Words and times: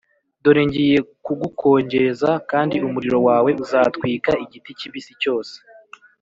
Dore 0.43 0.61
ngiye 0.67 0.97
kugukongeza, 1.25 2.29
kandi 2.51 2.75
umuriro 2.87 3.17
wawe 3.27 3.49
uzatwika 3.63 4.31
igiti 4.43 4.71
kibisi 4.79 5.13
cyose 5.21 5.55